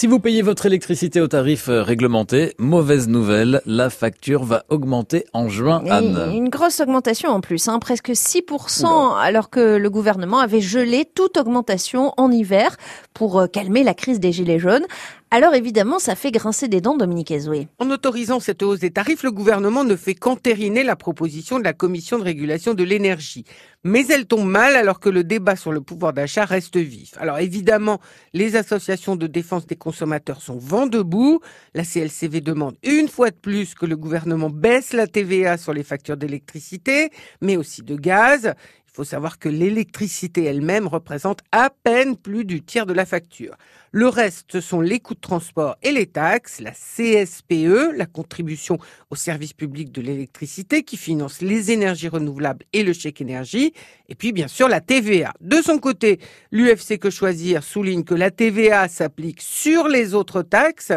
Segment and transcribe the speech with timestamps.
[0.00, 5.26] Si vous payez votre électricité au tarif euh, réglementé, mauvaise nouvelle, la facture va augmenter
[5.34, 6.32] en juin, Anne.
[6.32, 11.36] Une grosse augmentation en plus, hein, presque 6%, alors que le gouvernement avait gelé toute
[11.36, 12.78] augmentation en hiver
[13.12, 14.86] pour euh, calmer la crise des gilets jaunes.
[15.32, 17.68] Alors évidemment, ça fait grincer des dents, Dominique Ezoué.
[17.78, 21.72] En autorisant cette hausse des tarifs, le gouvernement ne fait qu'entériner la proposition de la
[21.72, 23.44] Commission de régulation de l'énergie.
[23.84, 27.14] Mais elle tombe mal alors que le débat sur le pouvoir d'achat reste vif.
[27.16, 28.00] Alors évidemment,
[28.34, 31.38] les associations de défense des consommateurs sont vent debout.
[31.74, 35.84] La CLCV demande une fois de plus que le gouvernement baisse la TVA sur les
[35.84, 37.10] factures d'électricité,
[37.40, 38.52] mais aussi de gaz.
[38.92, 43.56] Il faut savoir que l'électricité elle-même représente à peine plus du tiers de la facture.
[43.92, 48.78] Le reste, ce sont les coûts de transport et les taxes, la CSPE, la contribution
[49.10, 53.72] au service public de l'électricité qui finance les énergies renouvelables et le chèque énergie,
[54.08, 55.34] et puis bien sûr la TVA.
[55.40, 56.18] De son côté,
[56.50, 60.92] l'UFC Que Choisir souligne que la TVA s'applique sur les autres taxes,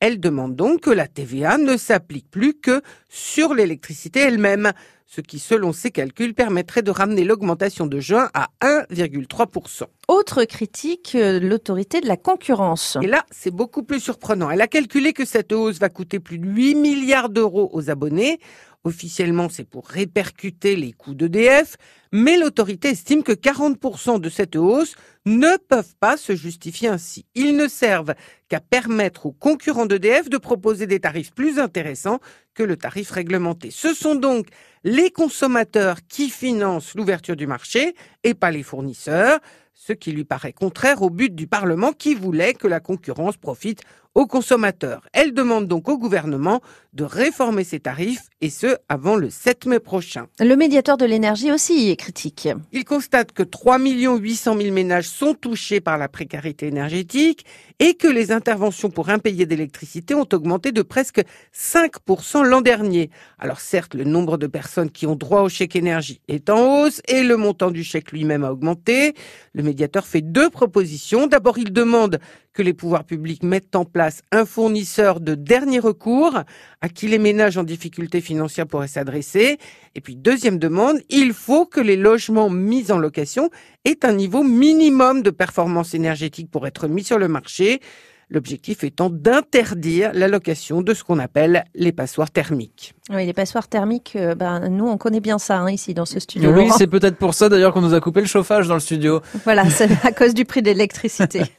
[0.00, 4.72] elle demande donc que la TVA ne s'applique plus que sur l'électricité elle-même,
[5.08, 9.84] ce qui, selon ses calculs, permettrait de ramener l'augmentation de juin à 1,3%.
[10.08, 12.96] Autre critique, euh, l'autorité de la concurrence.
[13.02, 14.50] Et là, c'est beaucoup plus surprenant.
[14.50, 18.40] Elle a calculé que cette hausse va coûter plus de 8 milliards d'euros aux abonnés.
[18.84, 21.76] Officiellement, c'est pour répercuter les coûts d'EDF,
[22.10, 24.94] mais l'autorité estime que 40% de cette hausse
[25.26, 27.26] ne peuvent pas se justifier ainsi.
[27.34, 28.14] Ils ne servent
[28.48, 32.18] qu'à permettre aux concurrents d'EDF de proposer des tarifs plus intéressants
[32.54, 33.70] que le tarif réglementé.
[33.70, 34.46] Ce sont donc
[34.84, 39.38] les consommateurs qui financent l'ouverture du marché et pas les fournisseurs,
[39.78, 43.82] ce qui lui paraît contraire au but du Parlement qui voulait que la concurrence profite
[44.14, 45.02] aux consommateurs.
[45.12, 46.60] Elle demande donc au gouvernement
[46.92, 50.26] de réformer ses tarifs et ce avant le 7 mai prochain.
[50.40, 52.48] Le médiateur de l'énergie aussi est critique.
[52.72, 57.44] Il constate que 3 800 000 ménages sont touchés par la précarité énergétique
[57.78, 61.22] et que les interventions pour impayés d'électricité ont augmenté de presque
[61.54, 63.10] 5% l'an dernier.
[63.38, 67.00] Alors certes, le nombre de personnes qui ont droit au chèque énergie est en hausse
[67.06, 69.14] et le montant du chèque lui-même a augmenté.
[69.52, 71.26] Le médiateur fait deux propositions.
[71.26, 72.18] D'abord, il demande
[72.58, 76.42] que les pouvoirs publics mettent en place un fournisseur de dernier recours
[76.80, 79.58] à qui les ménages en difficulté financière pourraient s'adresser.
[79.94, 83.48] Et puis, deuxième demande, il faut que les logements mis en location
[83.84, 87.80] aient un niveau minimum de performance énergétique pour être mis sur le marché.
[88.28, 92.92] L'objectif étant d'interdire la location de ce qu'on appelle les passoires thermiques.
[93.08, 96.20] Oui, les passoires thermiques, euh, ben, nous, on connaît bien ça hein, ici dans ce
[96.20, 96.50] studio.
[96.50, 99.22] Oui, c'est peut-être pour ça d'ailleurs qu'on nous a coupé le chauffage dans le studio.
[99.44, 101.42] Voilà, c'est à cause du prix de l'électricité.